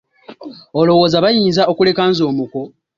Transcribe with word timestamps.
Olowooza 0.79 1.17
bayinza 1.23 1.61
okuleka 1.71 2.01
nze 2.09 2.23
omuko? 2.31 2.59